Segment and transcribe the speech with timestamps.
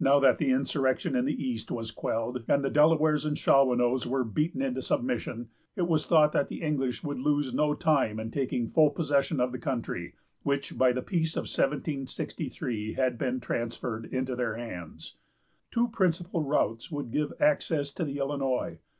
[0.00, 4.24] Now that the insurrection in the east was quelled, and the Delawares and Shawanoes were
[4.24, 8.66] beaten into submission, it was thought that the English would lose no time in taking
[8.68, 14.34] full possession of the country, which, by the peace of 1763, had been transferred into
[14.34, 15.18] their hands.
[15.70, 18.80] Two principal routes would give access to the Illinois.